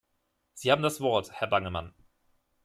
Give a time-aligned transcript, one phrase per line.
[0.55, 1.93] Sie haben das Wort, Herr Bangemann.